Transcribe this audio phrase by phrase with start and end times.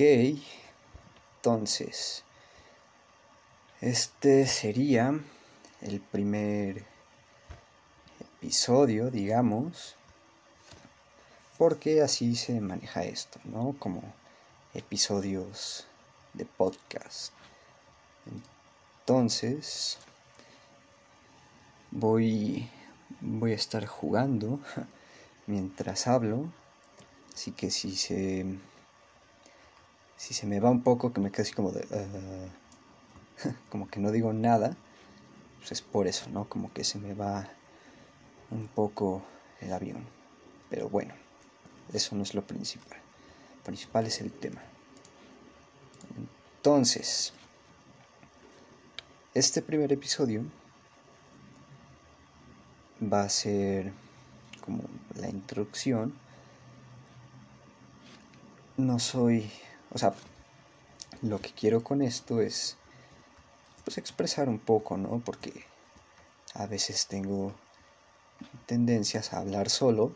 [0.00, 2.24] Entonces,
[3.82, 5.20] este sería
[5.82, 6.86] el primer
[8.18, 9.96] episodio, digamos,
[11.58, 13.76] porque así se maneja esto, ¿no?
[13.78, 14.02] Como
[14.72, 15.86] episodios
[16.32, 17.34] de podcast.
[19.00, 19.98] Entonces,
[21.90, 22.70] voy,
[23.20, 24.60] voy a estar jugando
[25.46, 26.50] mientras hablo,
[27.34, 28.46] así que si se
[30.20, 31.82] si se me va un poco, que me quedo así como de...
[31.90, 34.76] Ah", como que no digo nada,
[35.58, 36.46] pues es por eso, ¿no?
[36.46, 37.48] Como que se me va
[38.50, 39.22] un poco
[39.62, 40.04] el avión.
[40.68, 41.14] Pero bueno,
[41.94, 42.98] eso no es lo principal.
[43.56, 44.60] Lo principal es el tema.
[46.58, 47.32] Entonces,
[49.32, 50.44] este primer episodio
[53.10, 53.94] va a ser
[54.60, 54.82] como
[55.14, 56.12] la introducción.
[58.76, 59.50] No soy
[59.92, 60.14] o sea,
[61.22, 62.76] lo que quiero con esto es
[63.84, 65.20] pues expresar un poco, ¿no?
[65.24, 65.64] Porque
[66.54, 67.54] a veces tengo
[68.66, 70.12] tendencias a hablar solo.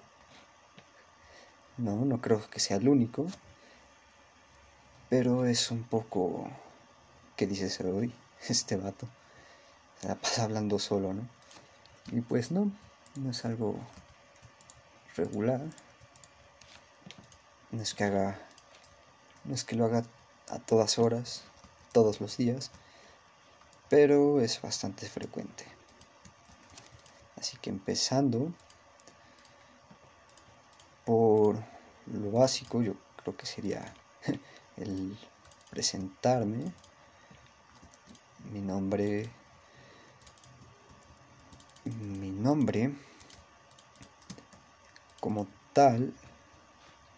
[1.76, 3.26] No, no creo que sea el único.
[5.08, 6.48] Pero es un poco
[7.36, 8.12] ¿qué dices hoy?
[8.48, 9.08] Este vato
[10.00, 11.28] se la pasa hablando solo, ¿no?
[12.12, 12.70] Y pues no,
[13.16, 13.76] no es algo
[15.16, 15.60] regular.
[17.70, 18.38] No es que haga
[19.44, 20.04] no es que lo haga
[20.48, 21.42] a todas horas,
[21.92, 22.70] todos los días,
[23.88, 25.64] pero es bastante frecuente.
[27.36, 28.52] Así que empezando
[31.04, 31.62] por
[32.06, 33.94] lo básico, yo creo que sería
[34.76, 35.18] el
[35.70, 36.72] presentarme.
[38.50, 39.30] Mi nombre
[41.84, 42.94] mi nombre
[45.20, 46.14] como tal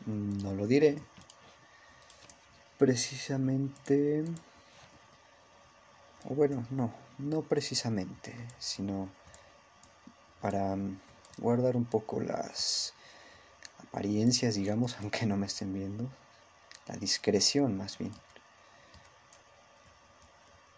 [0.06, 0.98] no lo diré
[2.78, 4.24] precisamente,
[6.28, 9.08] o bueno, no, no precisamente, sino
[10.40, 10.76] para
[11.38, 12.94] guardar un poco las
[13.82, 16.08] apariencias, digamos, aunque no me estén viendo,
[16.86, 18.12] la discreción más bien.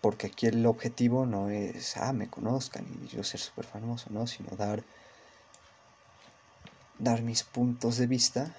[0.00, 4.28] Porque aquí el objetivo no es, ah, me conozcan y yo ser súper famoso, no,
[4.28, 4.84] sino dar,
[7.00, 8.54] dar mis puntos de vista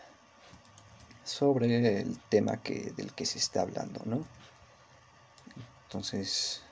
[1.29, 4.25] sobre el tema que, del que se está hablando, ¿no?
[5.83, 6.63] Entonces,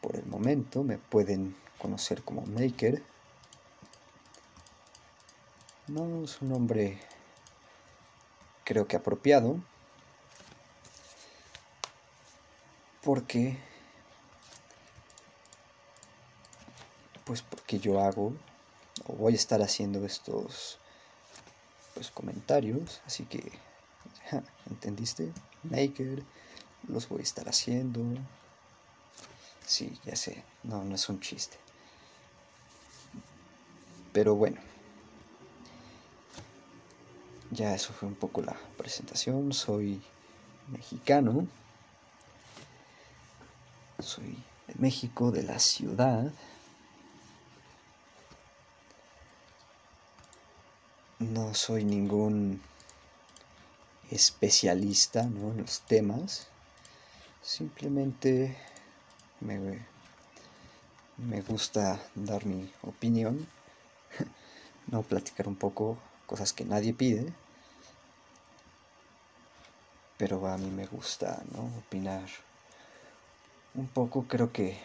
[0.00, 3.02] por el momento me pueden conocer como Maker.
[5.86, 6.98] No es un nombre
[8.64, 9.60] creo que apropiado.
[13.02, 13.58] Porque
[17.24, 18.32] pues porque yo hago
[19.06, 20.79] o voy a estar haciendo estos
[22.00, 23.52] pues, comentarios, así que,
[24.70, 25.34] ¿entendiste?
[25.64, 26.22] Maker,
[26.88, 28.00] los voy a estar haciendo.
[29.66, 31.58] Sí, ya sé, no, no es un chiste.
[34.14, 34.56] Pero bueno,
[37.50, 39.52] ya eso fue un poco la presentación.
[39.52, 40.00] Soy
[40.68, 41.46] mexicano.
[43.98, 46.32] Soy de México, de la ciudad.
[51.20, 52.62] No soy ningún
[54.10, 56.48] especialista en los temas.
[57.42, 58.56] Simplemente
[59.40, 59.84] me,
[61.18, 63.46] me gusta dar mi opinión,
[64.88, 67.32] no platicar un poco cosas que nadie pide,
[70.16, 71.64] pero a mí me gusta ¿no?
[71.78, 72.28] opinar
[73.74, 74.24] un poco.
[74.26, 74.78] Creo que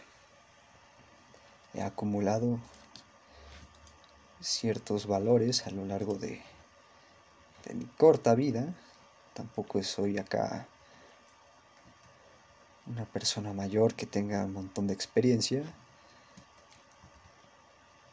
[1.74, 2.60] he acumulado
[4.42, 6.42] ciertos valores a lo largo de,
[7.74, 8.74] mi corta vida.
[9.34, 10.68] Tampoco soy acá
[12.88, 15.64] una persona mayor que tenga un montón de experiencia,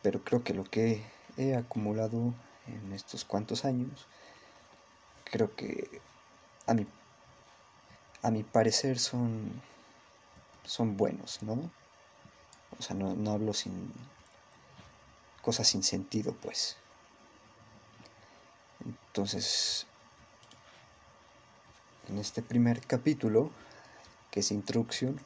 [0.03, 1.05] pero creo que lo que
[1.37, 2.35] he acumulado
[2.67, 4.07] en estos cuantos años,
[5.25, 6.01] creo que
[6.67, 6.87] a mi,
[8.23, 9.63] a mi parecer son,
[10.65, 11.71] son buenos, ¿no?
[12.79, 13.93] O sea, no, no hablo sin,
[15.43, 16.77] cosas sin sentido, pues.
[18.85, 19.87] Entonces,
[22.09, 23.51] en este primer capítulo,
[24.31, 25.21] que es introducción,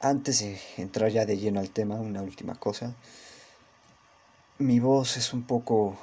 [0.00, 2.94] antes de entrar ya de lleno al tema, una última cosa,
[4.58, 5.96] mi voz es un poco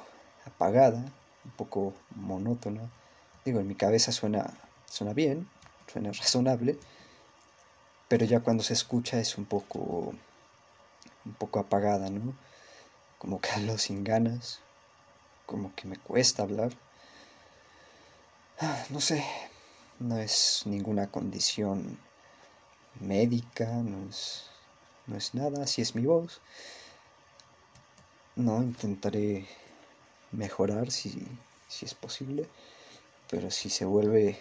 [0.44, 0.98] apagada,
[1.44, 2.90] un poco monótona.
[3.44, 4.52] Digo, en mi cabeza suena,
[4.86, 5.48] suena bien,
[5.92, 6.78] suena razonable,
[8.08, 10.14] pero ya cuando se escucha es un poco
[11.26, 12.34] un poco apagada, ¿no?
[13.18, 14.60] Como que hablo sin ganas,
[15.46, 16.72] como que me cuesta hablar.
[18.60, 19.24] ah, no sé,
[20.00, 21.98] no es ninguna condición
[23.00, 24.44] médica, no es,
[25.06, 26.40] no es nada, así es mi voz.
[28.36, 29.46] No, intentaré
[30.32, 31.26] mejorar si,
[31.68, 32.48] si es posible,
[33.30, 34.38] pero si se vuelve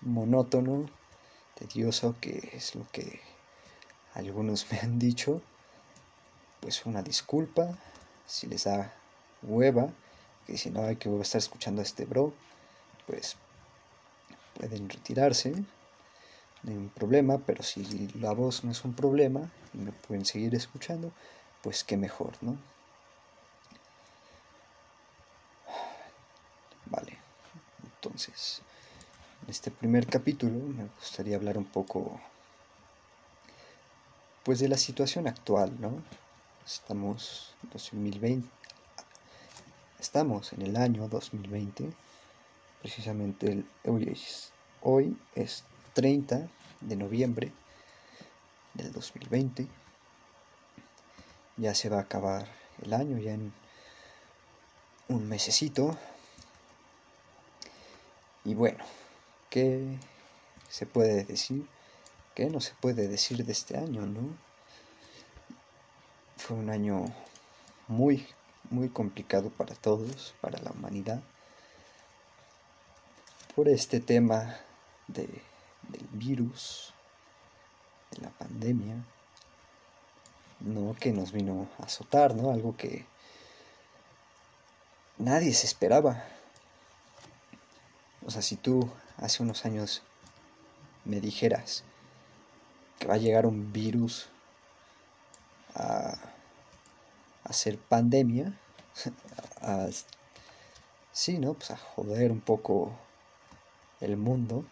[0.00, 0.88] monótono,
[1.54, 3.20] tedioso, que es lo que
[4.14, 5.42] algunos me han dicho,
[6.62, 7.76] pues una disculpa,
[8.24, 8.94] si les da
[9.42, 9.90] hueva,
[10.46, 12.32] que si no hay que estar escuchando a este bro,
[13.06, 13.36] pues
[14.54, 15.52] pueden retirarse,
[16.62, 20.54] no hay problema, pero si la voz no es un problema y me pueden seguir
[20.54, 21.10] escuchando,
[21.62, 22.56] pues qué mejor, ¿no?
[26.86, 27.18] Vale,
[27.82, 28.62] entonces,
[29.42, 32.20] en este primer capítulo me gustaría hablar un poco,
[34.44, 36.21] pues de la situación actual, ¿no?
[36.64, 38.48] Estamos en 2020,
[39.98, 41.92] estamos en el año 2020,
[42.80, 45.64] precisamente el, hoy, es, hoy es
[45.94, 46.48] 30
[46.80, 47.52] de noviembre
[48.74, 49.66] del 2020,
[51.56, 52.46] ya se va a acabar
[52.80, 53.52] el año, ya en
[55.08, 55.98] un mesecito,
[58.44, 58.84] y bueno,
[59.50, 59.98] ¿qué
[60.68, 61.66] se puede decir?
[62.36, 64.51] ¿Qué no se puede decir de este año, no?
[66.52, 67.06] Un año
[67.88, 68.26] muy,
[68.68, 71.22] muy complicado para todos, para la humanidad,
[73.56, 74.56] por este tema
[75.08, 75.28] de,
[75.88, 76.92] del virus,
[78.10, 78.96] de la pandemia,
[80.60, 80.94] ¿no?
[81.00, 82.50] que nos vino a azotar, ¿no?
[82.50, 83.06] algo que
[85.16, 86.22] nadie se esperaba.
[88.26, 90.02] O sea, si tú hace unos años
[91.06, 91.82] me dijeras
[92.98, 94.28] que va a llegar un virus
[95.74, 96.31] a
[97.44, 98.58] hacer pandemia,
[99.60, 99.88] a,
[101.12, 101.54] sí, ¿no?
[101.54, 102.92] Pues a joder un poco
[104.00, 104.64] el mundo,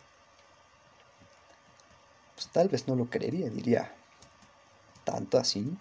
[2.34, 3.93] pues tal vez no lo creería, diría,
[5.05, 5.76] tanto así.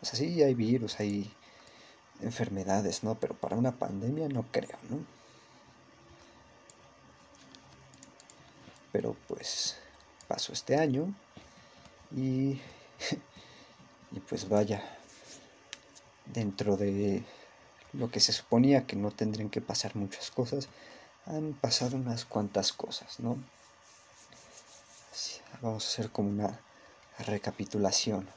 [0.00, 1.32] O sea, sí hay virus, hay
[2.20, 3.14] enfermedades, ¿no?
[3.16, 4.98] Pero para una pandemia no creo, ¿no?
[8.92, 9.76] Pero pues
[10.26, 11.14] pasó este año
[12.14, 12.60] y,
[14.12, 14.97] y pues vaya,
[16.32, 17.24] dentro de
[17.92, 20.68] lo que se suponía que no tendrían que pasar muchas cosas,
[21.26, 23.36] han pasado unas cuantas cosas, ¿no?
[25.60, 26.60] Vamos a hacer como una
[27.18, 28.28] recapitulación.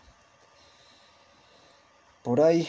[2.24, 2.68] Por ahí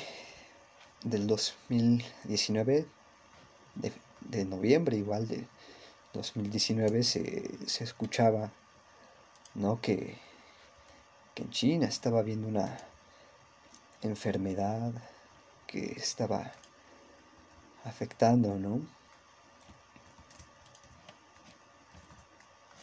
[1.04, 2.86] del 2019,
[3.74, 5.46] de, de noviembre igual de
[6.12, 8.52] 2019, se, se escuchaba,
[9.54, 9.80] ¿no?
[9.80, 10.18] Que,
[11.34, 12.78] que en China estaba habiendo una
[14.02, 14.92] enfermedad
[15.66, 16.52] que estaba
[17.84, 18.80] afectando, ¿no?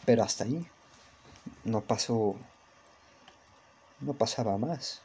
[0.04, 0.66] Pero hasta ahí
[1.64, 2.36] no pasó,
[4.00, 5.02] no pasaba más.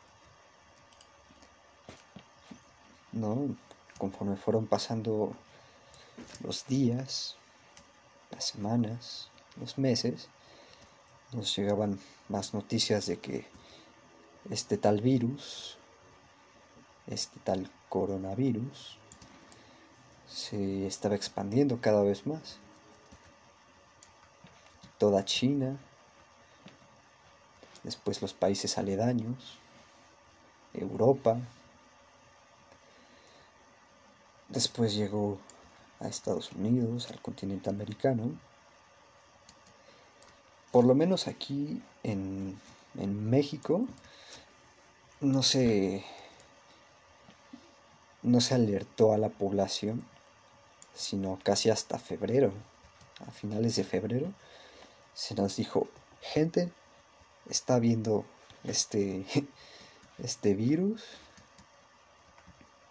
[3.12, 3.56] ¿No?
[3.98, 5.34] Conforme fueron pasando
[6.42, 7.38] los días,
[8.32, 9.30] las semanas,
[9.60, 10.28] los meses,
[11.32, 13.48] nos llegaban más noticias de que
[14.50, 15.78] este tal virus
[17.08, 18.98] este tal coronavirus
[20.28, 22.58] se estaba expandiendo cada vez más.
[24.98, 25.78] Toda China,
[27.84, 29.60] después los países aledaños,
[30.74, 31.38] Europa,
[34.50, 35.38] después llegó
[36.00, 38.32] a Estados Unidos, al continente americano.
[40.72, 42.60] Por lo menos aquí en,
[42.98, 43.86] en México
[45.22, 46.04] no se
[48.26, 50.04] no se alertó a la población,
[50.96, 52.52] sino casi hasta febrero,
[53.28, 54.34] a finales de febrero,
[55.14, 55.88] se nos dijo,
[56.22, 56.72] gente,
[57.50, 58.26] está viendo
[58.64, 59.26] este,
[60.18, 61.04] este virus,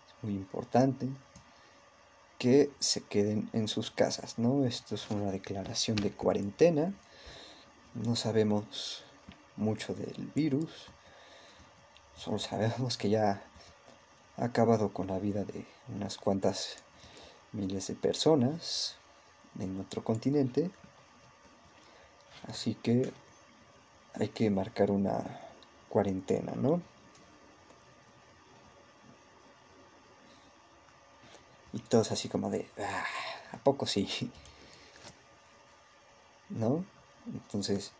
[0.06, 1.08] es muy importante
[2.38, 4.64] que se queden en sus casas, ¿no?
[4.64, 6.94] Esto es una declaración de cuarentena,
[7.94, 9.02] no sabemos
[9.56, 10.86] mucho del virus,
[12.16, 13.42] solo sabemos que ya
[14.36, 15.64] ha acabado con la vida de
[15.94, 16.76] unas cuantas
[17.52, 18.96] miles de personas
[19.58, 20.70] en otro continente.
[22.48, 23.12] Así que
[24.14, 25.40] hay que marcar una
[25.88, 26.82] cuarentena, ¿no?
[31.72, 33.04] Y todos así como de, ah,
[33.52, 34.08] ¿a poco sí?
[36.48, 36.84] ¿No?
[37.26, 37.92] Entonces,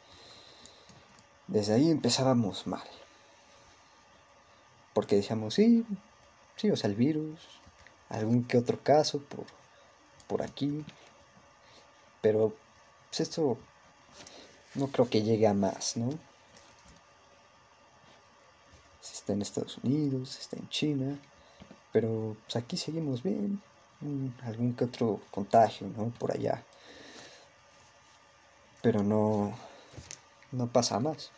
[1.48, 2.86] desde ahí empezábamos mal.
[4.92, 5.84] Porque decíamos, sí,
[6.56, 7.40] Sí, o sea, el virus,
[8.08, 9.44] algún que otro caso por,
[10.26, 10.84] por aquí,
[12.22, 12.54] Pero
[13.10, 13.58] pues esto
[14.74, 16.10] no creo que llegue a más, ¿no?
[19.00, 21.18] Si está en Estados Unidos, está en China,
[21.92, 23.62] pero pues aquí seguimos bien.
[24.42, 26.10] Algún que otro contagio, ¿no?
[26.18, 26.62] Por allá.
[28.82, 29.56] Pero no,
[30.52, 31.30] no pasa más.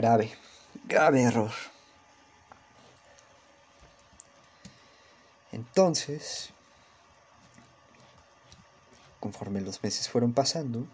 [0.00, 0.32] Grave,
[0.86, 1.50] grave error.
[5.52, 6.54] Entonces,
[9.20, 10.86] conforme los meses fueron pasando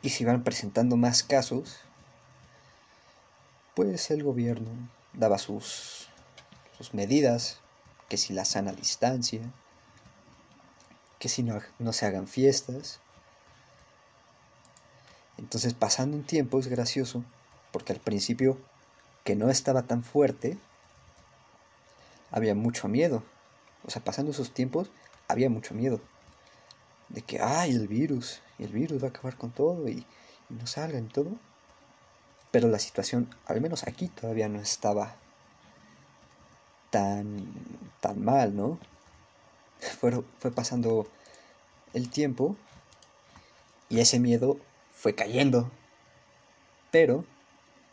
[0.00, 1.80] y se iban presentando más casos,
[3.74, 4.70] pues el gobierno
[5.14, 6.06] daba sus,
[6.78, 7.58] sus medidas,
[8.08, 9.40] que si la sana distancia,
[11.18, 13.00] que si no, no se hagan fiestas.
[15.42, 17.24] Entonces pasando un tiempo es gracioso,
[17.72, 18.58] porque al principio
[19.24, 20.56] que no estaba tan fuerte,
[22.30, 23.24] había mucho miedo.
[23.84, 24.90] O sea, pasando esos tiempos,
[25.28, 26.00] había mucho miedo.
[27.08, 30.06] De que, ay, el virus, el virus va a acabar con todo y,
[30.48, 31.32] no salgan y todo.
[32.52, 35.16] Pero la situación, al menos aquí, todavía no estaba
[36.90, 37.46] tan,
[38.00, 38.78] tan mal, ¿no?
[40.38, 41.08] Fue pasando
[41.94, 42.56] el tiempo
[43.88, 44.58] y ese miedo
[45.02, 45.68] fue cayendo.
[46.92, 47.24] Pero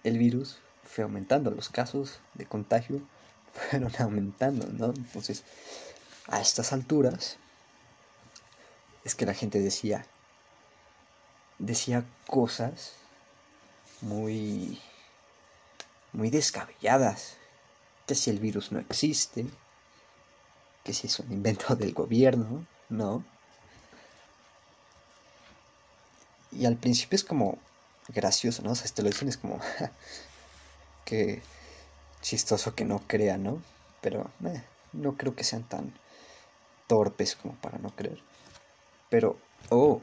[0.04, 3.02] el virus fue aumentando los casos de contagio
[3.54, 4.94] fueron aumentando, ¿no?
[4.96, 5.44] Entonces,
[6.28, 7.38] a estas alturas,
[9.04, 10.06] es que la gente decía,
[11.58, 12.94] decía cosas
[14.02, 14.80] muy,
[16.14, 17.38] muy descabelladas,
[18.06, 19.48] que si el virus no existe,
[20.84, 23.24] que si es un invento del gobierno, ¿no?
[26.52, 27.58] Y al principio es como
[28.08, 28.72] gracioso, ¿no?
[28.72, 29.60] O sea, te lo dicen es como
[31.06, 31.42] que
[32.22, 33.62] chistoso que no crean, ¿no?
[34.02, 34.64] Pero eh,
[34.94, 35.94] no creo que sean tan
[36.88, 38.22] torpes como para no creer.
[39.10, 39.38] Pero,
[39.70, 40.02] oh,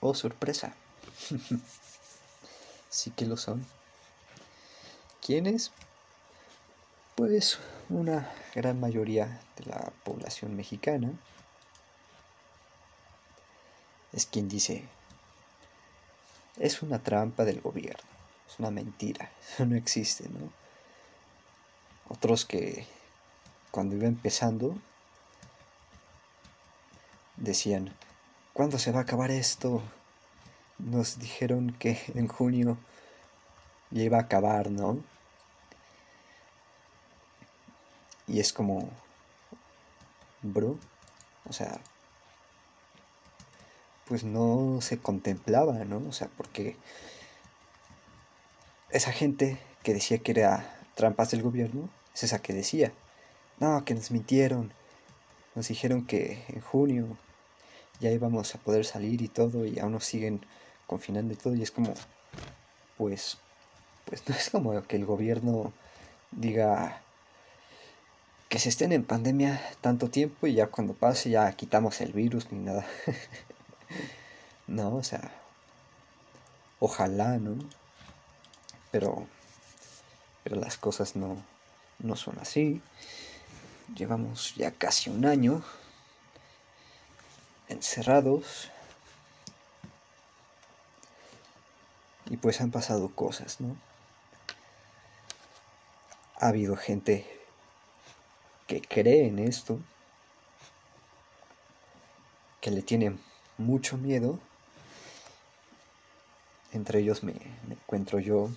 [0.00, 0.74] oh, sorpresa.
[2.90, 3.66] sí que lo son.
[5.20, 5.72] ¿Quiénes?
[7.14, 11.12] Pues una gran mayoría de la población mexicana
[14.12, 14.84] es quien dice,
[16.58, 18.08] es una trampa del gobierno,
[18.48, 20.50] es una mentira, eso no existe, ¿no?
[22.08, 22.86] Otros que
[23.70, 24.76] cuando iba empezando
[27.36, 27.94] decían,
[28.52, 29.82] ¿cuándo se va a acabar esto?
[30.78, 32.76] Nos dijeron que en junio
[33.90, 35.02] ya iba a acabar, ¿no?
[38.26, 38.90] Y es como,
[40.42, 40.78] bro,
[41.48, 41.80] o sea,
[44.06, 45.98] pues no se contemplaba, ¿no?
[46.08, 46.76] O sea, porque
[48.90, 52.92] esa gente que decía que era trampas del gobierno es esa que decía,
[53.58, 54.72] no, que nos mintieron,
[55.54, 57.16] nos dijeron que en junio
[58.00, 60.44] ya íbamos a poder salir y todo y aún nos siguen
[60.86, 61.94] confinando y todo y es como,
[62.96, 63.38] pues,
[64.04, 65.72] pues no es como que el gobierno
[66.30, 67.00] diga
[68.48, 72.52] que se estén en pandemia tanto tiempo y ya cuando pase ya quitamos el virus
[72.52, 72.86] ni nada.
[74.66, 75.32] no, o sea,
[76.80, 77.56] ojalá, ¿no?
[78.90, 79.26] Pero
[80.44, 81.42] pero las cosas no,
[81.98, 82.82] no son así.
[83.96, 85.62] Llevamos ya casi un año
[87.68, 88.70] encerrados
[92.26, 93.74] y pues han pasado cosas, ¿no?
[96.38, 97.26] Ha habido gente
[98.66, 99.80] que cree en esto,
[102.60, 103.16] que le tiene
[103.58, 104.38] mucho miedo.
[106.72, 107.34] Entre ellos me,
[107.70, 108.50] encuentro yo,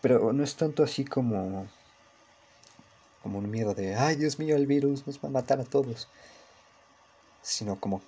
[0.00, 1.68] pero no es tanto así como
[3.22, 6.08] como un miedo de, ay Dios mío, el virus nos va a matar a todos,
[7.40, 8.02] sino como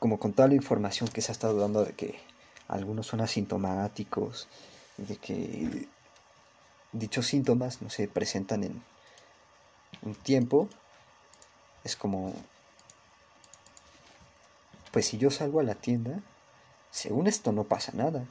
[0.00, 2.18] como con toda la información que se ha estado dando de que
[2.68, 4.48] algunos son asintomáticos,
[4.96, 5.88] de que
[6.92, 8.82] dichos síntomas no se presentan en
[10.02, 10.68] un tiempo,
[11.84, 12.34] es como,
[14.96, 16.22] pues si yo salgo a la tienda,
[16.90, 18.24] según esto no pasa nada.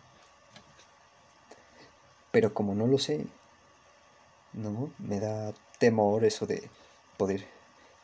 [2.32, 3.28] Pero como no lo sé,
[4.52, 6.68] no, me da temor eso de
[7.18, 7.46] poder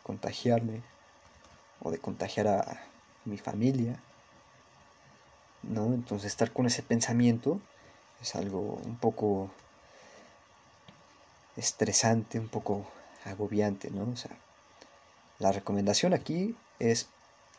[0.03, 0.84] contagiarme
[1.82, 2.84] o de contagiar a
[3.25, 4.00] mi familia.
[5.63, 5.86] ¿No?
[5.86, 7.60] Entonces estar con ese pensamiento
[8.22, 9.50] es algo un poco
[11.58, 12.86] estresante, un poco
[13.25, 14.12] agobiante, ¿no?
[14.12, 14.38] O sea,
[15.39, 17.10] la recomendación aquí es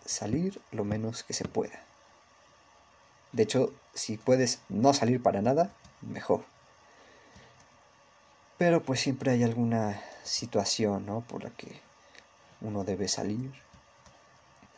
[0.04, 1.80] salir lo menos que se pueda.
[3.32, 6.44] De hecho, si puedes no salir para nada, mejor.
[8.58, 11.22] Pero pues siempre hay alguna situación, ¿no?
[11.22, 11.80] Por la que
[12.60, 13.52] uno debe salir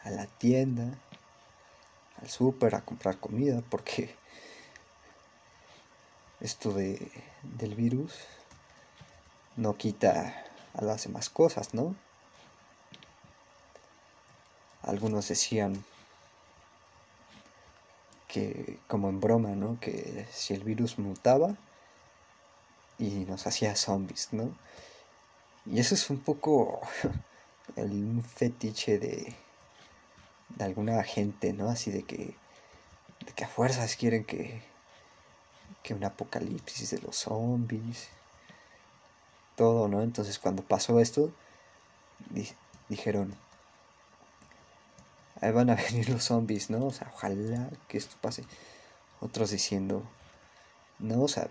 [0.02, 0.98] a la tienda,
[2.20, 4.14] al súper a comprar comida, porque
[6.40, 7.10] esto de,
[7.42, 8.14] del virus
[9.56, 11.94] no quita a las demás cosas, ¿no?
[14.86, 15.84] Algunos decían
[18.28, 19.78] que, como en broma, ¿no?
[19.80, 21.56] Que si el virus mutaba
[22.98, 24.56] y nos hacía zombies, ¿no?
[25.66, 26.80] Y eso es un poco
[27.76, 29.34] el fetiche de,
[30.56, 31.68] de alguna gente, ¿no?
[31.68, 32.34] Así de que,
[33.26, 34.62] de que a fuerzas quieren que,
[35.82, 38.08] que un apocalipsis de los zombies,
[39.56, 40.02] todo, ¿no?
[40.02, 41.32] Entonces cuando pasó esto,
[42.88, 43.34] dijeron,
[45.44, 46.86] ahí van a venir los zombies, ¿no?
[46.86, 48.44] O sea, ojalá que esto pase.
[49.20, 50.02] Otros diciendo,
[50.98, 51.48] no, o sea,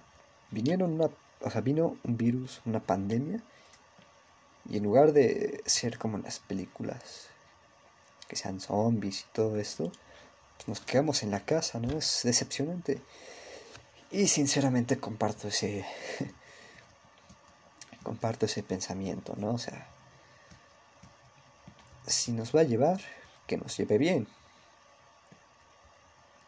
[0.52, 1.10] vinieron una,
[1.42, 3.42] o sea, vino un virus, una pandemia,
[4.70, 7.28] y en lugar de ser como en las películas,
[8.28, 9.92] que sean zombies y todo esto,
[10.58, 11.98] pues nos quedamos en la casa, ¿no?
[11.98, 13.02] Es decepcionante.
[14.12, 15.86] Y sinceramente comparto ese
[18.04, 19.54] comparto ese pensamiento, ¿no?
[19.54, 19.88] O sea,
[22.08, 23.02] si nos va a llevar,
[23.48, 24.28] que nos lleve bien.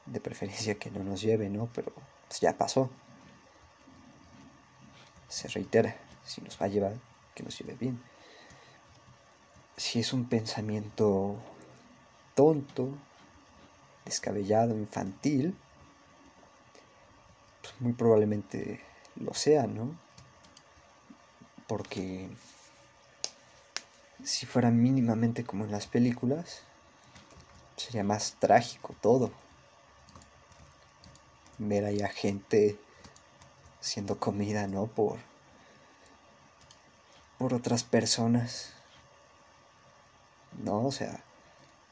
[0.06, 1.70] De preferencia que no nos lleve, ¿no?
[1.74, 1.92] Pero
[2.28, 2.90] pues, ya pasó.
[5.28, 6.94] Se reitera, si nos va a llevar,
[7.34, 8.02] que nos lleve bien.
[9.78, 11.36] Si es un pensamiento
[12.36, 12.90] tonto,
[14.06, 15.56] descabellado, infantil,
[17.62, 18.82] pues muy probablemente
[19.16, 19.98] lo sea, ¿no?
[21.68, 22.30] Porque
[24.24, 26.62] si fuera mínimamente como en las películas,
[27.76, 29.32] sería más trágico todo.
[31.58, 32.78] Ver ahí a gente
[33.80, 34.88] siendo comida, ¿no?
[34.88, 35.20] Por,
[37.38, 38.74] por otras personas.
[40.64, 41.24] No, o sea,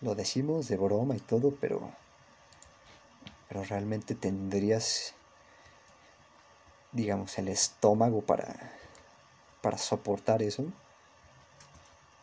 [0.01, 1.91] lo decimos de broma y todo, pero,
[3.47, 5.13] pero realmente tendrías,
[6.91, 8.71] digamos, el estómago para,
[9.61, 10.65] para soportar eso.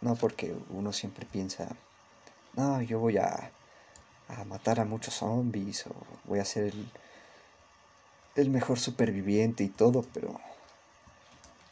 [0.01, 1.69] No porque uno siempre piensa,
[2.55, 3.53] no, yo voy a,
[4.37, 6.73] a matar a muchos zombies o voy a ser
[8.37, 10.41] el, mejor superviviente y todo, pero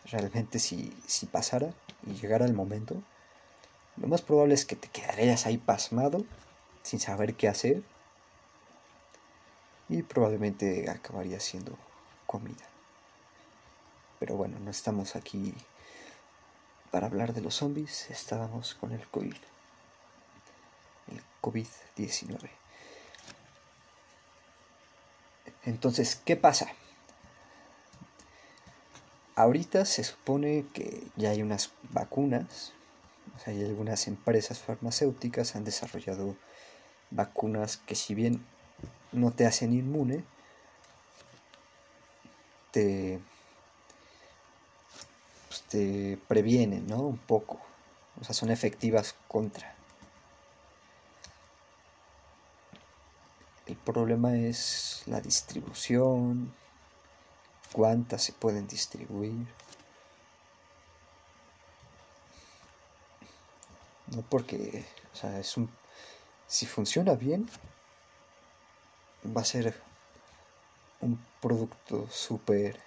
[0.07, 1.73] realmente si, si pasara
[2.07, 3.03] y llegara el momento,
[3.97, 6.25] lo más probable es que te quedarías ahí pasmado,
[6.83, 7.83] sin saber qué hacer,
[9.89, 11.77] y probablemente acabaría siendo
[12.27, 12.65] comida.
[14.19, 15.55] Pero bueno, no estamos aquí
[16.91, 19.37] para hablar de los zombies, estábamos con el COVID
[21.13, 22.51] el COVID-19.
[25.65, 26.69] Entonces, ¿qué pasa?
[29.35, 32.73] Ahorita se supone que ya hay unas vacunas,
[33.47, 36.37] hay algunas empresas farmacéuticas han desarrollado
[37.11, 38.45] vacunas que si bien
[39.13, 40.25] no te hacen inmune,
[42.73, 43.21] te,
[45.49, 47.01] pues, te previenen, ¿no?
[47.03, 47.61] Un poco.
[48.21, 49.78] O sea, son efectivas contra.
[53.69, 56.53] El problema es la distribución,
[57.73, 59.47] cuántas se pueden distribuir.
[64.09, 65.71] No porque, o sea, es un
[66.47, 67.47] si funciona bien
[69.37, 69.79] va a ser
[71.01, 72.81] un producto súper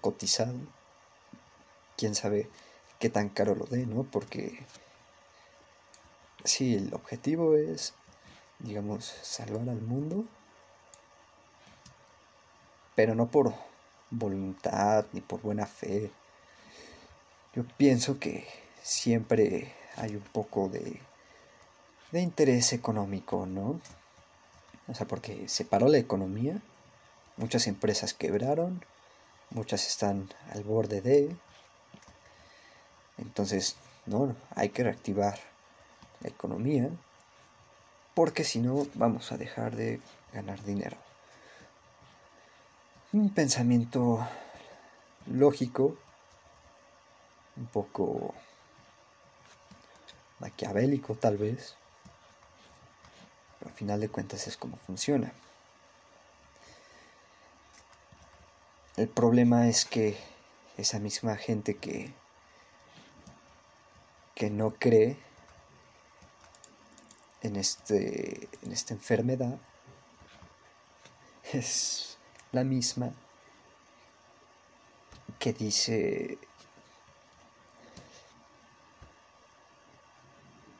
[0.00, 0.58] cotizado.
[1.96, 2.48] Quién sabe
[2.98, 4.04] qué tan caro lo dé, ¿no?
[4.04, 4.64] Porque
[6.44, 7.94] si el objetivo es
[8.62, 10.24] digamos, salvar al mundo,
[12.94, 13.52] pero no por
[14.10, 16.10] voluntad ni por buena fe.
[17.54, 18.46] Yo pienso que
[18.82, 21.00] siempre hay un poco de,
[22.12, 23.80] de interés económico, ¿no?
[24.88, 26.60] O sea, porque se paró la economía,
[27.36, 28.84] muchas empresas quebraron,
[29.50, 31.34] muchas están al borde de...
[33.18, 35.38] Entonces, no, hay que reactivar
[36.20, 36.90] la economía
[38.14, 40.00] porque si no vamos a dejar de
[40.32, 40.96] ganar dinero.
[43.12, 44.26] Un pensamiento
[45.26, 45.96] lógico,
[47.56, 48.34] un poco
[50.40, 51.76] maquiavélico tal vez,
[53.58, 55.32] pero al final de cuentas es como funciona.
[58.96, 60.18] El problema es que
[60.76, 62.12] esa misma gente que,
[64.34, 65.16] que no cree
[67.42, 69.58] en, este, en esta enfermedad
[71.52, 72.18] es
[72.52, 73.12] la misma
[75.38, 76.38] que dice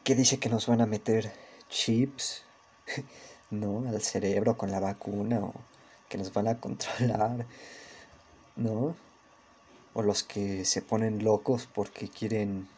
[0.04, 1.32] que dice que nos van a meter
[1.68, 2.42] chips,
[3.50, 3.88] ¿no?
[3.88, 5.54] Al cerebro con la vacuna o
[6.08, 7.46] que nos van a controlar,
[8.56, 8.96] ¿no?
[9.94, 12.68] O los que se ponen locos porque quieren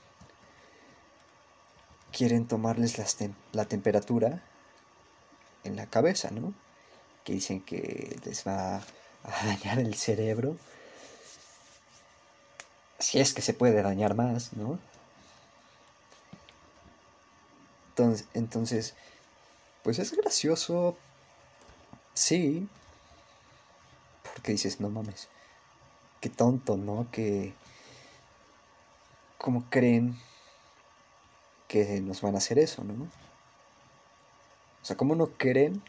[2.14, 3.18] quieren tomarles
[3.52, 4.42] la temperatura
[5.64, 6.54] en la cabeza, ¿no?
[7.24, 8.82] Que dicen que les va a
[9.46, 10.56] dañar el cerebro.
[12.98, 14.78] Si es que se puede dañar más, ¿no?
[17.90, 18.94] Entonces, entonces
[19.82, 20.96] pues es gracioso,
[22.14, 22.66] sí,
[24.22, 25.28] porque dices, no mames,
[26.20, 27.06] qué tonto, ¿no?
[27.12, 27.52] Que,
[29.36, 30.18] ¿cómo creen
[31.68, 32.94] que nos van a hacer eso, ¿no?
[34.82, 35.82] O sea, ¿cómo no creen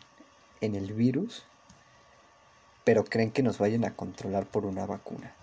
[0.61, 1.43] en el virus,
[2.83, 5.35] pero creen que nos vayan a controlar por una vacuna?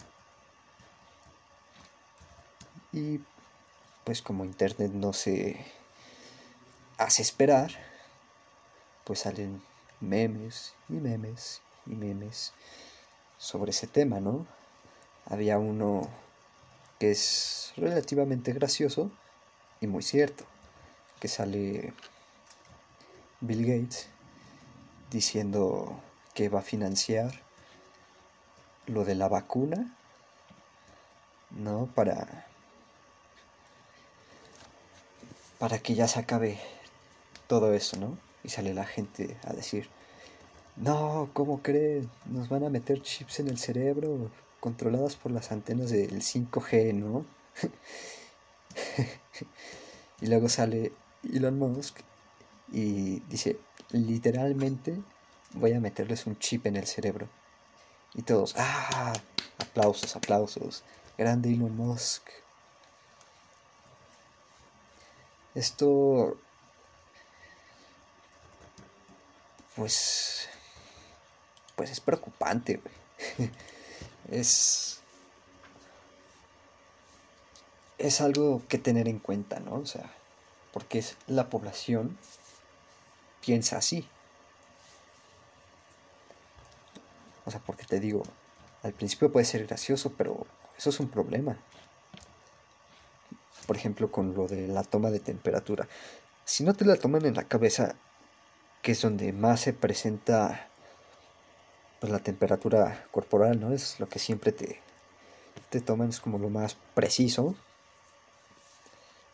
[2.93, 3.21] Y
[4.05, 5.65] pues como Internet no se
[6.99, 7.73] hace esperar,
[9.05, 9.63] pues salen
[10.01, 12.53] memes y memes y memes
[13.39, 14.47] sobre ese tema, ¿no?
[15.27, 16.09] Había uno
[16.99, 19.11] que es relativamente gracioso
[19.83, 20.45] y muy cierto,
[21.21, 21.93] que sale
[23.41, 24.07] Bill Gates
[25.11, 26.01] diciendo
[26.35, 27.33] que va a financiar
[28.87, 29.93] lo de la vacuna,
[31.51, 31.87] ¿no?
[31.95, 32.47] Para,
[35.59, 36.61] para que ya se acabe
[37.49, 38.17] todo eso, ¿no?
[38.45, 39.89] Y sale la gente a decir,
[40.77, 42.09] no, ¿cómo creen?
[42.27, 47.27] Nos van a meter chips en el cerebro controladas por las antenas del 5G, ¿no?
[50.21, 50.93] y luego sale
[51.33, 51.99] Elon Musk
[52.73, 53.59] y dice,
[53.91, 54.99] literalmente
[55.55, 57.29] voy a meterles un chip en el cerebro.
[58.15, 59.13] Y todos, ah,
[59.59, 60.83] aplausos, aplausos.
[61.19, 62.23] Grande Elon Musk.
[65.55, 66.37] Esto
[69.77, 70.49] pues,
[71.77, 72.81] pues es preocupante,
[74.31, 75.02] es,
[78.03, 79.77] es algo que tener en cuenta, ¿no?
[79.77, 80.11] O sea,
[80.73, 82.19] porque es la población
[83.41, 84.09] piensa así.
[87.45, 88.23] O sea, porque te digo,
[88.83, 91.57] al principio puede ser gracioso, pero eso es un problema.
[93.67, 95.89] Por ejemplo, con lo de la toma de temperatura.
[96.45, 97.95] Si no te la toman en la cabeza,
[98.83, 100.69] que es donde más se presenta
[102.01, 103.73] pues, la temperatura corporal, ¿no?
[103.73, 104.81] Es lo que siempre te,
[105.71, 107.55] te toman, es como lo más preciso,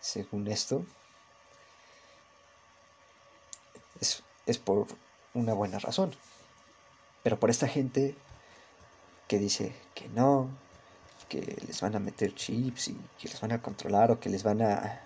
[0.08, 0.84] según esto.
[4.00, 4.86] Es, es por
[5.34, 6.14] una buena razón.
[7.22, 8.16] Pero por esta gente
[9.26, 10.48] que dice que no,
[11.28, 14.42] que les van a meter chips y que les van a controlar o que les
[14.42, 15.02] van a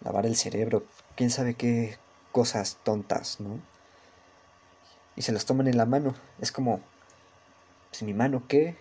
[0.00, 1.96] lavar el cerebro, quién sabe qué
[2.32, 3.60] cosas tontas, ¿no?
[5.14, 6.16] Y se las toman en la mano.
[6.40, 6.80] Es como,
[7.90, 8.76] pues mi mano qué?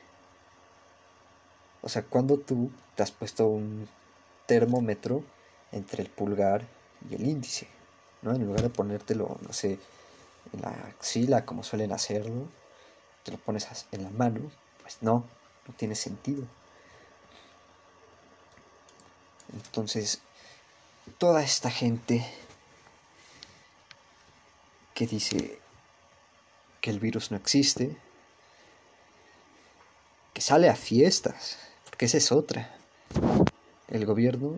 [1.83, 3.87] O sea, cuando tú te has puesto un
[4.45, 5.23] termómetro
[5.71, 6.67] entre el pulgar
[7.09, 7.67] y el índice,
[8.21, 8.33] ¿no?
[8.33, 9.79] En lugar de ponértelo, no sé,
[10.53, 12.47] en la axila como suelen hacerlo,
[13.23, 14.51] te lo pones en la mano,
[14.81, 15.25] pues no,
[15.67, 16.45] no tiene sentido.
[19.53, 20.21] Entonces,
[21.17, 22.25] toda esta gente
[24.93, 25.59] que dice
[26.81, 27.95] que el virus no existe,
[30.33, 32.75] que sale a fiestas, porque esa es otra.
[33.93, 34.57] El gobierno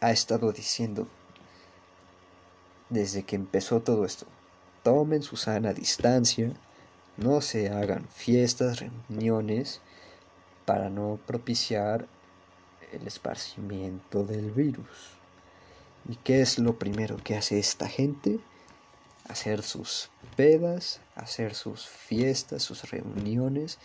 [0.00, 1.08] ha estado diciendo
[2.90, 4.26] desde que empezó todo esto,
[4.84, 6.52] tomen su sana distancia,
[7.16, 9.80] no se hagan fiestas, reuniones,
[10.64, 12.06] para no propiciar
[12.92, 15.18] el esparcimiento del virus.
[16.08, 18.38] ¿Y qué es lo primero que hace esta gente?
[19.28, 23.78] hacer sus pedas, hacer sus fiestas, sus reuniones,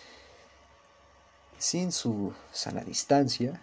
[1.58, 3.62] sin su sana distancia,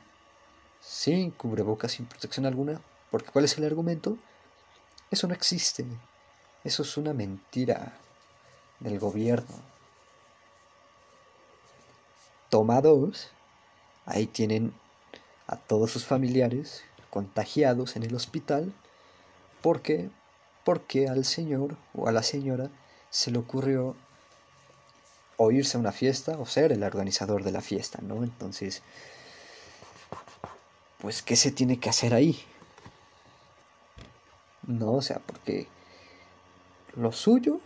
[0.87, 4.17] sin cubrebocas, sin protección alguna, porque ¿cuál es el argumento?
[5.11, 5.85] Eso no existe,
[6.63, 7.93] eso es una mentira
[8.79, 9.57] del gobierno.
[12.51, 13.31] Toma dos,
[14.05, 14.73] ahí tienen
[15.49, 18.73] a todos sus familiares contagiados en el hospital
[19.63, 20.11] porque
[20.65, 22.71] porque al señor o a la señora
[23.11, 23.95] se le ocurrió
[25.37, 28.25] o irse a una fiesta o ser el organizador de la fiesta, ¿no?
[28.25, 28.83] Entonces,
[30.99, 32.45] pues, ¿qué se tiene que hacer ahí?
[34.67, 35.69] No, o sea, porque
[36.95, 37.61] lo suyo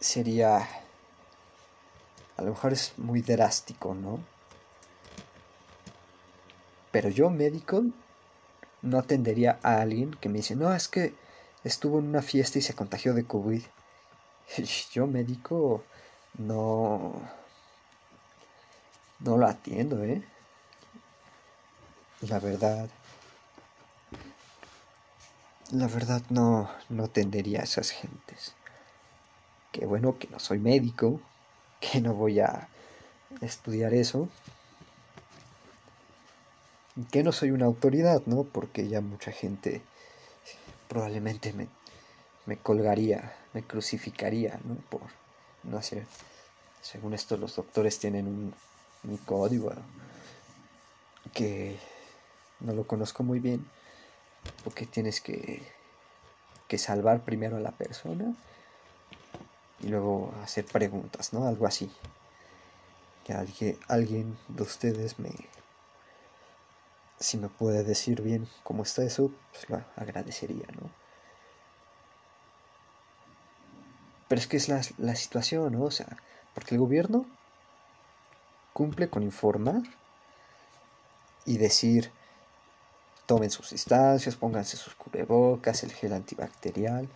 [0.00, 0.68] sería
[2.36, 4.18] a lo mejor es muy drástico, ¿no?
[6.90, 7.84] Pero yo médico
[8.82, 11.14] no atendería a alguien que me dice, no, es que
[11.62, 13.62] estuvo en una fiesta y se contagió de COVID.
[14.92, 15.82] Yo médico
[16.38, 17.43] no...
[19.24, 20.22] No lo atiendo, ¿eh?
[22.20, 22.88] La verdad...
[25.70, 28.54] La verdad no, no atendería a esas gentes.
[29.72, 31.20] Qué bueno que no soy médico,
[31.80, 32.68] que no voy a
[33.40, 34.28] estudiar eso.
[37.10, 38.44] Que no soy una autoridad, ¿no?
[38.44, 39.80] Porque ya mucha gente
[40.86, 41.68] probablemente me,
[42.44, 44.74] me colgaría, me crucificaría, ¿no?
[44.90, 45.00] Por
[45.62, 46.06] no sé.
[46.82, 48.54] Según esto, los doctores tienen un,
[49.04, 49.72] un código
[51.32, 51.78] que
[52.60, 53.66] no lo conozco muy bien,
[54.62, 55.62] porque tienes que,
[56.68, 58.34] que salvar primero a la persona
[59.80, 61.46] y luego hacer preguntas, ¿no?
[61.46, 61.90] Algo así.
[63.24, 65.30] Que alguien, alguien de ustedes me,
[67.18, 70.90] si me puede decir bien cómo está eso, pues lo agradecería, ¿no?
[74.28, 75.74] Pero es que es la, la situación.
[75.76, 76.16] O sea,
[76.54, 77.26] porque el gobierno
[78.74, 79.82] cumple con informar
[81.46, 82.10] y decir,
[83.24, 87.08] tomen sus instancias, pónganse sus cubrebocas, el gel antibacterial,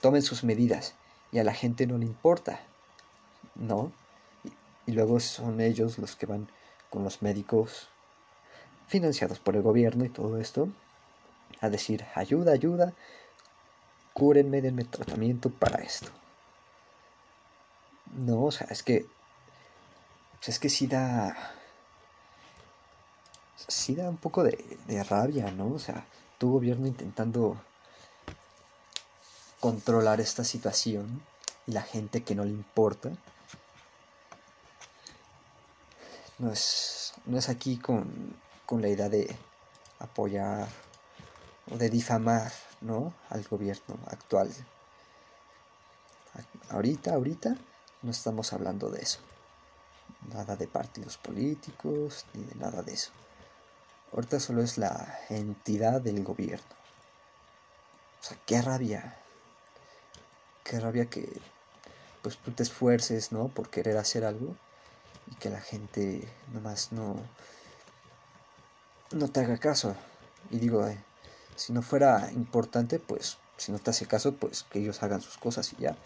[0.00, 0.94] tomen sus medidas
[1.30, 2.58] y a la gente no le importa,
[3.54, 3.92] ¿no?
[4.42, 6.48] Y, y luego son ellos los que van
[6.90, 7.88] con los médicos
[8.88, 10.68] financiados por el gobierno y todo esto,
[11.60, 12.94] a decir, ayuda, ayuda,
[14.12, 16.08] cúrenme, denme tratamiento para esto.
[18.14, 19.06] No, o sea, es que,
[20.46, 21.36] es que sí da,
[23.68, 25.74] sí da un poco de, de rabia, ¿no?
[25.74, 26.06] O sea,
[26.38, 27.58] tu gobierno intentando
[29.64, 31.22] controlar esta situación
[31.66, 33.10] y la gente que no le importa.
[36.38, 39.34] No es, no es aquí con, con la idea de
[40.00, 40.68] apoyar
[41.70, 42.52] o de difamar
[42.82, 43.14] ¿no?
[43.30, 44.52] al gobierno actual.
[46.68, 47.56] Ahorita, ahorita
[48.02, 49.20] no estamos hablando de eso.
[50.32, 53.10] Nada de partidos políticos ni de nada de eso.
[54.12, 56.74] Ahorita solo es la entidad del gobierno.
[58.20, 59.16] O sea, qué rabia.
[60.62, 61.28] Qué rabia que
[62.22, 63.48] pues tú te esfuerces, ¿no?
[63.48, 64.56] Por querer hacer algo
[65.30, 67.16] y que la gente nomás no
[69.12, 69.94] no te haga caso.
[70.50, 70.98] Y digo, eh,
[71.56, 75.38] si no fuera importante, pues si no te hace caso, pues que ellos hagan sus
[75.38, 75.96] cosas y ya.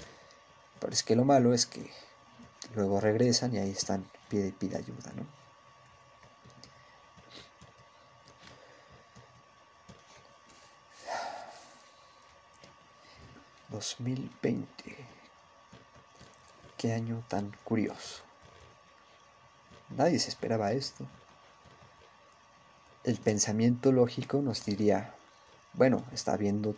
[0.81, 1.91] Pero es que lo malo es que
[2.75, 5.39] luego regresan y ahí están, pide pide ayuda, ¿no?
[13.71, 14.67] ...2020...
[16.79, 18.23] Qué año tan curioso.
[19.91, 21.07] Nadie se esperaba esto
[23.09, 25.15] el pensamiento lógico nos diría,
[25.73, 26.77] bueno, está habiendo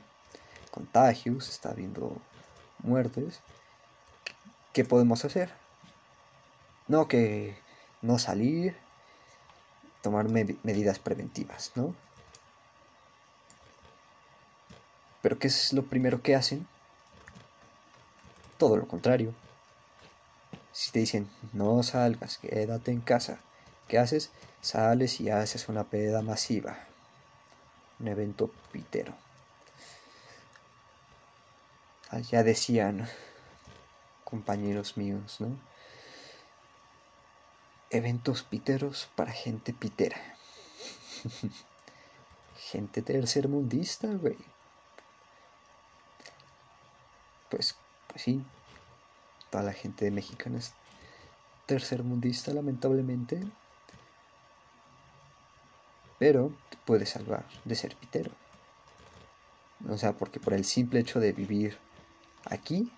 [0.71, 2.17] contagios, está habiendo
[2.85, 3.41] muertes,
[4.73, 5.60] ¿qué podemos hacer?
[6.91, 7.55] No, que
[8.03, 8.77] no salir,
[10.03, 11.95] tomar medidas preventivas, ¿no?
[15.23, 16.67] Pero ¿qué es lo primero que hacen?
[18.59, 19.33] Todo lo contrario.
[20.73, 23.39] Si te dicen, no salgas, quédate en casa,
[23.87, 24.33] ¿qué haces?
[24.61, 26.77] Sales y haces una peda masiva.
[28.01, 29.15] Un evento pitero.
[32.33, 33.07] Ya decían
[34.25, 35.70] compañeros míos, ¿no?
[37.91, 40.17] Eventos piteros para gente pitera.
[42.71, 44.39] gente tercermundista, güey.
[47.51, 47.77] Pues,
[48.07, 48.45] pues sí,
[49.51, 50.73] toda la gente de mexicana es
[51.67, 53.41] tercermundista, lamentablemente
[56.21, 58.31] pero te puede salvar de ser pitero.
[59.89, 61.79] O sea, porque por el simple hecho de vivir
[62.45, 62.93] aquí,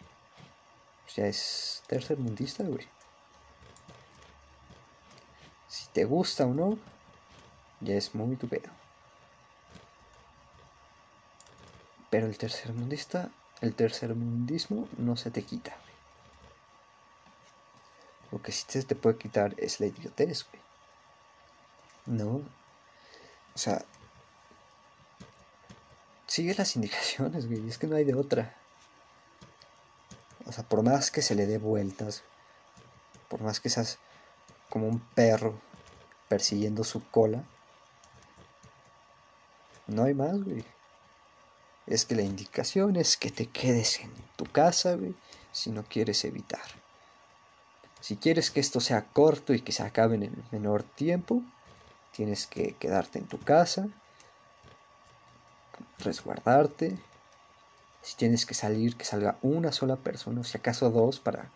[1.05, 2.85] pues ya es tercer mundista, güey.
[5.72, 6.76] Si te gusta o no,
[7.80, 8.68] ya es muy tu pedo.
[12.11, 13.30] Pero el tercer mundista,
[13.62, 15.74] el tercer mundismo no se te quita.
[18.30, 20.62] Lo que sí se te puede quitar es la idiotez, güey.
[22.04, 22.42] No,
[23.54, 23.82] o sea,
[26.26, 27.66] sigue las indicaciones, güey.
[27.66, 28.54] Es que no hay de otra.
[30.44, 32.24] O sea, por más que se le dé vueltas,
[33.30, 33.98] por más que seas
[34.72, 35.61] como un perro
[36.28, 37.44] persiguiendo su cola,
[39.87, 40.64] no hay más, güey.
[41.87, 45.14] Es que la indicación es que te quedes en tu casa, güey,
[45.52, 46.64] si no quieres evitar.
[48.00, 51.42] Si quieres que esto sea corto y que se acabe en el menor tiempo,
[52.12, 53.88] tienes que quedarte en tu casa,
[55.98, 56.98] resguardarte.
[58.00, 61.50] Si tienes que salir, que salga una sola persona, si acaso dos, para,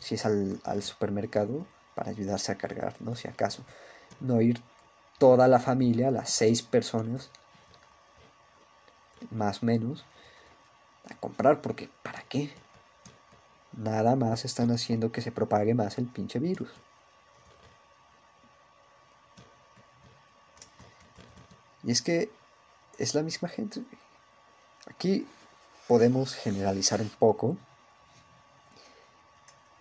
[0.00, 3.14] si es al supermercado, para ayudarse a cargar, ¿no?
[3.14, 3.64] Si acaso.
[4.20, 4.60] No ir
[5.18, 7.30] toda la familia, las seis personas,
[9.30, 10.04] más o menos,
[11.10, 12.52] a comprar, porque ¿para qué?
[13.72, 16.70] Nada más están haciendo que se propague más el pinche virus.
[21.84, 22.30] Y es que
[22.98, 23.82] es la misma gente.
[24.86, 25.26] Aquí
[25.88, 27.56] podemos generalizar un poco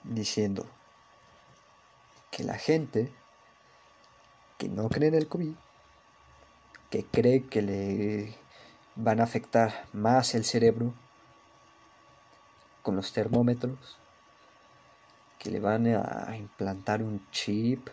[0.04, 0.66] diciendo
[2.32, 3.12] que la gente
[4.58, 5.54] que no cree en el COVID,
[6.90, 8.36] que cree que le
[8.96, 10.94] van a afectar más el cerebro
[12.82, 13.98] con los termómetros,
[15.40, 17.90] que le van a implantar un chip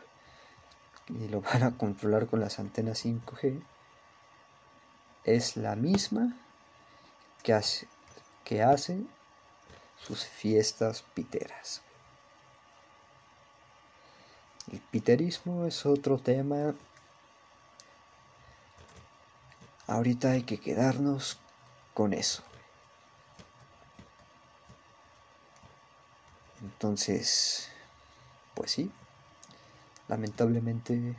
[1.09, 3.63] y lo van a controlar con las antenas 5G,
[5.25, 6.37] es la misma
[7.43, 7.89] que hace,
[8.45, 9.03] que hace
[9.97, 11.83] sus fiestas piteras.
[14.71, 16.75] El piterismo es otro tema.
[19.87, 21.39] Ahorita hay que quedarnos
[21.95, 22.43] con eso.
[26.61, 27.71] Entonces,
[28.55, 28.91] pues sí,
[30.09, 31.17] lamentablemente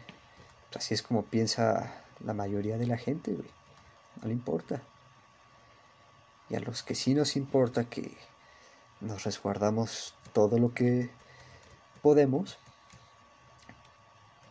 [0.76, 3.50] así es como piensa la mayoría de la gente, güey.
[4.22, 4.82] No le importa.
[6.50, 8.18] Y a los que sí nos importa que
[9.02, 11.10] nos resguardamos todo lo que
[12.02, 12.58] podemos,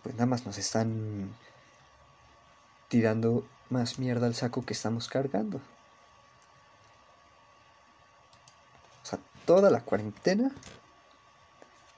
[0.08, 1.34] pues nada más nos están
[2.88, 5.58] tirando más mierda al saco que estamos cargando.
[9.02, 10.50] O sea, toda la cuarentena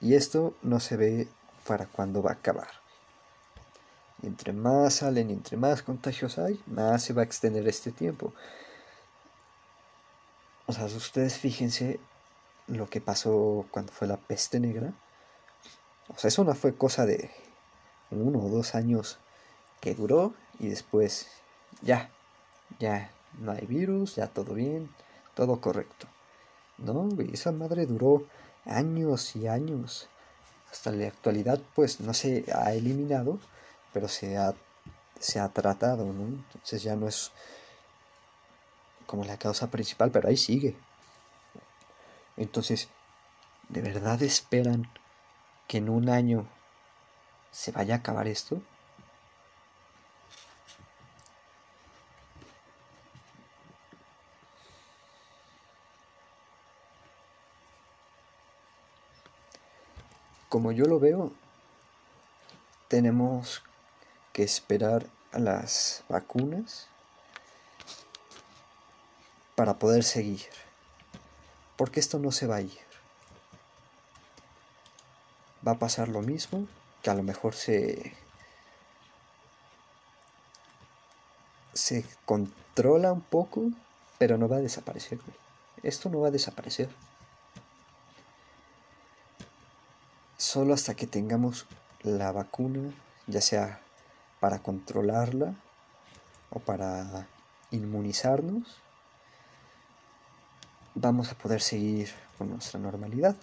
[0.01, 1.29] y esto no se ve
[1.65, 2.67] para cuándo va a acabar.
[4.21, 7.93] Y entre más salen y entre más contagios hay, más se va a extender este
[7.93, 8.33] tiempo.
[10.65, 11.97] O sea, ustedes fíjense
[12.67, 14.91] lo que pasó cuando fue la peste negra.
[16.09, 17.31] O sea, eso no fue cosa de
[18.11, 19.17] uno o dos años
[19.79, 21.27] que duró y después
[21.81, 22.09] ya,
[22.79, 24.89] ya no hay virus, ya todo bien,
[25.33, 26.07] todo correcto.
[26.77, 28.25] No, esa madre duró
[28.65, 30.09] años y años.
[30.71, 33.39] Hasta la actualidad pues no se ha eliminado,
[33.93, 34.53] pero se ha,
[35.19, 36.25] se ha tratado, ¿no?
[36.25, 37.31] Entonces ya no es
[39.05, 40.75] como la causa principal, pero ahí sigue.
[42.37, 42.87] Entonces,
[43.69, 44.89] ¿de verdad esperan
[45.67, 46.47] que en un año
[47.51, 48.61] se vaya a acabar esto?
[60.51, 61.31] como yo lo veo,
[62.89, 63.63] tenemos
[64.33, 66.89] que esperar a las vacunas
[69.55, 70.49] para poder seguir.
[71.77, 72.81] Porque esto no se va a ir.
[75.65, 76.67] Va a pasar lo mismo,
[77.01, 78.13] que a lo mejor se
[81.73, 83.69] se controla un poco,
[84.17, 85.19] pero no va a desaparecer.
[85.83, 86.89] Esto no va a desaparecer.
[90.51, 91.67] solo hasta que tengamos
[92.01, 92.91] la vacuna,
[93.27, 93.79] ya sea
[94.39, 95.53] para controlarla
[96.49, 97.27] o para
[97.69, 98.81] inmunizarnos,
[100.95, 103.37] vamos a poder seguir con nuestra normalidad.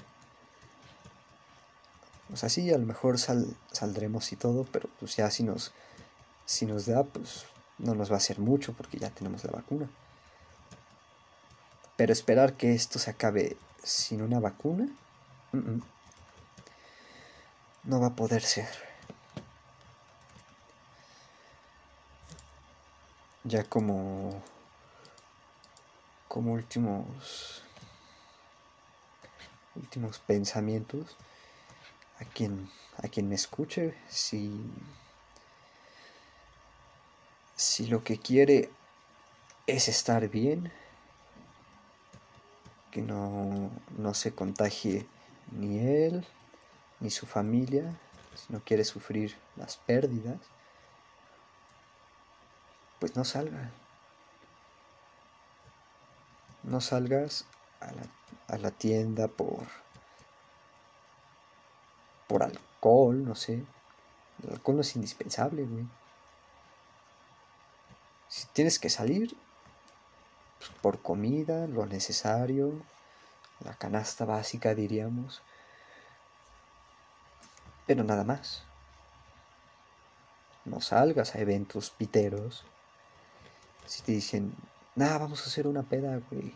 [2.33, 5.73] O sea, sí, a lo mejor saldremos y todo, pero pues ya si nos,
[6.45, 7.47] si nos da, pues
[7.79, 9.89] no nos va a hacer mucho porque ya tenemos la vacuna.
[11.97, 14.89] Pero esperar que esto se acabe sin una vacuna,
[17.85, 18.69] no va a poder ser.
[23.45, 24.43] Ya como
[26.29, 27.63] como últimos
[29.75, 31.17] últimos pensamientos
[32.21, 32.71] a quien
[33.03, 34.51] a quien me escuche si
[37.57, 38.71] si lo que quiere
[39.67, 40.73] es estar bien
[42.91, 45.07] que no, no se contagie
[45.53, 46.27] ni él
[47.01, 47.99] ni su familia,
[48.35, 50.39] si no quiere sufrir las pérdidas,
[52.99, 53.71] pues no salga.
[56.65, 57.45] No salgas
[57.81, 58.03] a la,
[58.49, 59.67] a la tienda por,
[62.29, 63.65] por alcohol, no sé.
[64.45, 65.87] El alcohol no es indispensable, güey.
[68.29, 69.37] Si tienes que salir,
[70.59, 72.73] pues por comida, lo necesario,
[73.65, 75.43] la canasta básica diríamos,
[77.87, 78.65] Pero nada más.
[80.67, 82.67] No salgas a eventos piteros.
[83.87, 84.55] Si te dicen,
[84.95, 86.55] nada, vamos a hacer una peda, güey.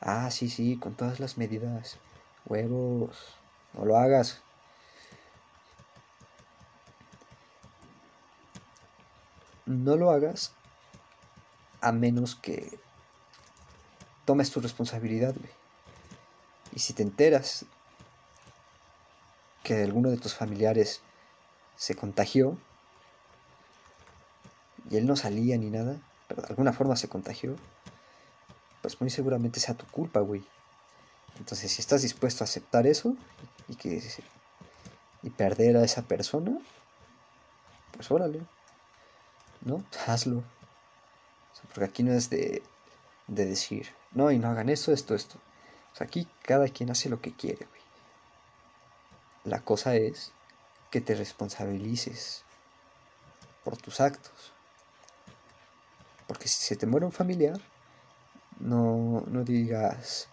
[0.00, 1.98] Ah, sí, sí, con todas las medidas.
[2.44, 3.34] Huevos.
[3.74, 4.40] No lo hagas.
[9.66, 10.52] No lo hagas
[11.80, 12.78] a menos que
[14.24, 15.50] tomes tu responsabilidad, güey.
[16.74, 17.64] Y si te enteras
[19.62, 21.00] que alguno de tus familiares
[21.76, 22.56] se contagió
[24.90, 25.96] y él no salía ni nada,
[26.28, 27.56] pero de alguna forma se contagió,
[28.82, 30.44] pues muy seguramente sea tu culpa, güey.
[31.38, 33.16] Entonces, si estás dispuesto a aceptar eso
[33.68, 34.02] y que
[35.22, 36.56] y perder a esa persona,
[37.92, 38.40] pues órale.
[39.66, 39.84] ¿No?
[40.06, 40.44] Hazlo.
[41.74, 42.62] porque aquí no es de,
[43.26, 45.38] de decir, no, y no hagan esto, esto, esto.
[45.92, 47.82] O sea, aquí cada quien hace lo que quiere, güey.
[49.42, 50.30] La cosa es
[50.92, 52.44] que te responsabilices
[53.64, 54.52] por tus actos.
[56.28, 57.60] Porque si se te muere un familiar,
[58.60, 60.28] no, no digas,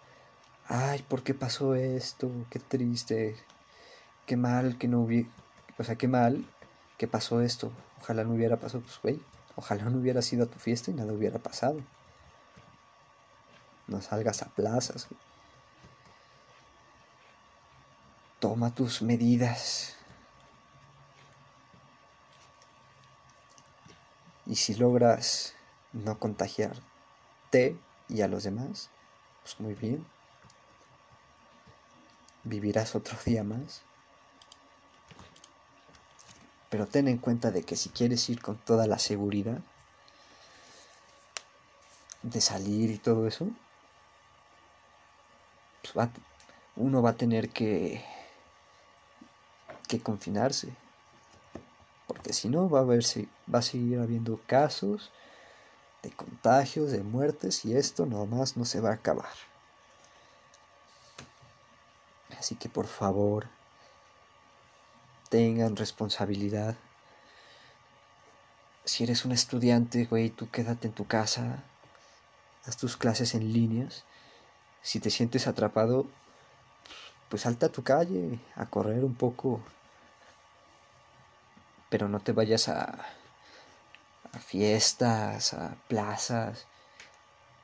[0.68, 2.30] ay, ¿por qué pasó esto?
[2.52, 3.36] Qué triste,
[4.28, 5.30] qué mal que no hubiera,
[5.80, 6.46] o sea, qué mal
[7.00, 7.72] que pasó esto.
[8.04, 9.22] Ojalá no hubiera pasado, pues, güey,
[9.56, 11.80] ojalá no hubiera sido a tu fiesta y nada hubiera pasado.
[13.88, 15.08] No salgas a plazas.
[18.40, 19.96] Toma tus medidas.
[24.46, 25.56] Y si logras
[25.94, 27.78] no contagiarte
[28.10, 28.90] y a los demás,
[29.44, 30.06] pues muy bien.
[32.44, 33.82] Vivirás otro día más.
[36.74, 39.60] Pero ten en cuenta de que si quieres ir con toda la seguridad
[42.24, 43.48] de salir y todo eso,
[45.94, 46.10] pues
[46.76, 48.04] uno va a tener que
[49.88, 50.76] que confinarse.
[52.08, 55.12] Porque si no, va a, verse, va a seguir habiendo casos
[56.02, 59.36] de contagios, de muertes, y esto más no se va a acabar.
[62.40, 63.48] Así que por favor,
[65.34, 66.76] tengan responsabilidad.
[68.86, 71.64] Si eres un estudiante, güey, tú quédate en tu casa,
[72.68, 74.04] haz tus clases en líneas.
[74.84, 76.06] Si te sientes atrapado,
[77.30, 79.60] pues salta a tu calle a correr un poco,
[81.90, 83.04] pero no te vayas a,
[84.34, 86.68] a fiestas, a plazas.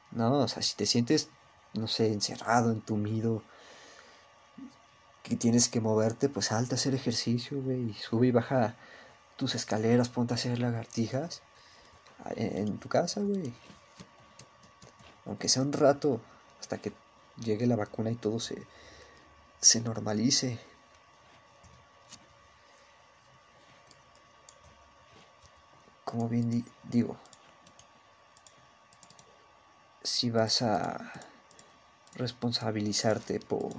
[0.10, 1.30] No, o sea, si te sientes,
[1.76, 3.44] no sé, encerrado, entumido,
[5.30, 8.76] que tienes que moverte, pues salta a hacer ejercicio, güey, sube y baja
[9.38, 11.44] tus escaleras, ponte a hacer lagartijas
[12.36, 13.54] en, tu casa, güey.
[15.28, 16.20] Aunque sea un rato,
[16.60, 16.92] hasta que
[17.38, 18.66] llegue la vacuna y todo se,
[19.62, 20.60] se normalice.
[26.06, 27.18] como bien digo,
[30.02, 31.12] si vas a
[32.16, 33.76] responsabilizarte por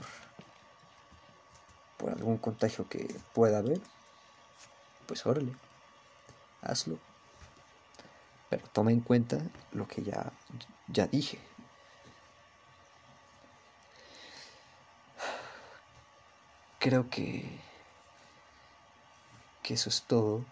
[2.20, 3.80] algún contagio que pueda haber,
[5.06, 5.54] pues órale,
[6.60, 6.98] hazlo.
[8.50, 9.38] Pero toma en cuenta
[9.72, 10.30] lo que ya,
[10.88, 11.38] ya dije.
[16.78, 17.58] Creo que,
[19.62, 20.44] que eso es todo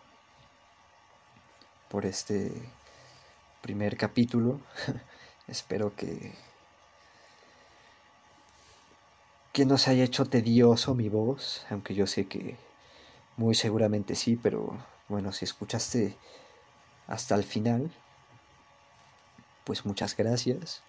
[1.91, 2.51] por este
[3.61, 4.61] primer capítulo.
[5.49, 6.33] Espero que
[9.59, 12.57] que no se haya hecho tedioso mi voz, aunque yo sé que
[13.37, 14.79] muy seguramente sí, pero
[15.09, 16.17] bueno, si escuchaste
[17.09, 17.91] hasta el final,
[19.65, 20.81] pues muchas gracias.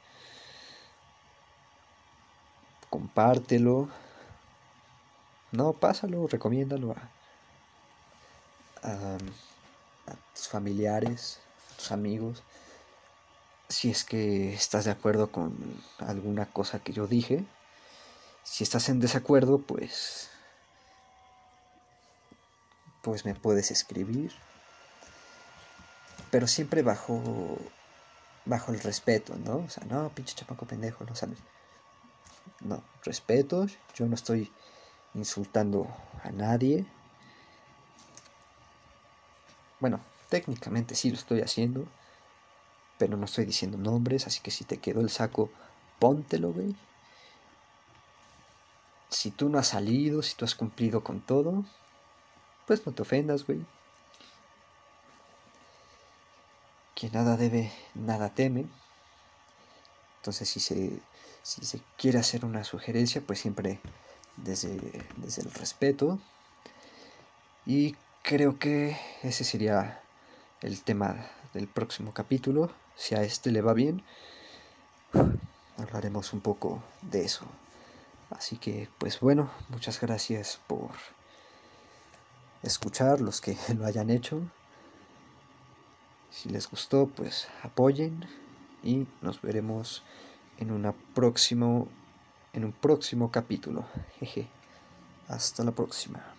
[2.92, 3.90] Compártelo.
[5.52, 6.96] No, pásalo, recomiéndalo
[8.84, 9.18] a,
[10.36, 11.40] tus familiares,
[11.76, 12.44] tus amigos.
[13.68, 15.58] Si es que estás de acuerdo con
[15.98, 17.48] alguna cosa que yo dije.
[18.44, 20.30] Si estás en desacuerdo, pues
[23.02, 24.34] pues me puedes escribir.
[26.32, 27.58] Pero siempre bajo
[28.46, 29.58] bajo el respeto, ¿no?
[29.58, 31.40] O sea, no, pinche chapaco pendejo, no sabes.
[32.62, 34.52] No, respeto, yo no estoy
[35.14, 35.88] insultando
[36.24, 36.86] a nadie.
[39.80, 41.86] Bueno, técnicamente sí lo estoy haciendo,
[42.98, 45.50] pero no estoy diciendo nombres, así que si te quedó el saco,
[46.00, 46.76] póntelo, güey.
[49.10, 51.66] Si tú no has salido, si tú has cumplido con todo,
[52.68, 53.66] pues no te ofendas, güey.
[56.96, 58.66] Que nada debe, nada teme.
[60.18, 61.00] Entonces, si se,
[61.42, 63.80] si se quiere hacer una sugerencia, pues siempre
[64.38, 64.80] desde,
[65.18, 66.20] desde el respeto.
[67.66, 70.02] Y creo que ese sería
[70.62, 72.72] el tema del próximo capítulo.
[72.96, 74.04] Si a este le va bien,
[75.78, 77.46] hablaremos un poco de eso.
[78.30, 80.92] Así que, pues bueno, muchas gracias por
[82.64, 84.42] escuchar los que lo hayan hecho.
[86.30, 88.28] Si les gustó, pues apoyen
[88.84, 90.04] y nos veremos
[90.58, 90.72] en
[91.14, 91.88] próximo
[92.54, 93.86] en un próximo capítulo.
[94.20, 94.48] Jeje.
[95.28, 96.39] Hasta la próxima.